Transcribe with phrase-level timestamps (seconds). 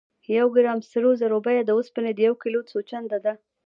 [0.25, 3.33] د یو ګرام سرو زرو بیه د اوسپنې د یو کیلو څو چنده ده.